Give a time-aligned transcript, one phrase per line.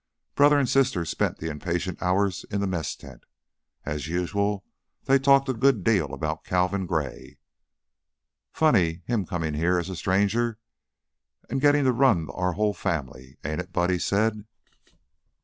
[0.33, 3.23] Brother and sister spent the impatient hours in the mess tent.
[3.85, 4.65] As usual,
[5.03, 7.37] they talked a good deal about Calvin Gray.
[8.51, 10.57] "Funny, him comin' here a stranger,
[11.51, 14.47] an' gettin' to run our whole family, ain't it?" Buddy said.